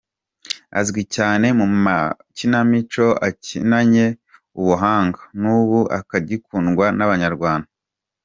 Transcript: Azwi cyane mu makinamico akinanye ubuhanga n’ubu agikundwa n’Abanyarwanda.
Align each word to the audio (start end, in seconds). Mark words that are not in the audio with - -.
Azwi 0.79 1.01
cyane 1.15 1.47
mu 1.59 1.65
makinamico 1.85 3.05
akinanye 3.27 4.05
ubuhanga 4.59 5.19
n’ubu 5.41 5.79
agikundwa 5.97 6.85
n’Abanyarwanda. 6.97 7.69